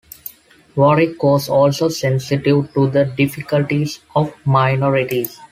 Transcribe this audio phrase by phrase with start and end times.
[0.75, 5.39] Warrick was also sensitive to the difficulties of minorities.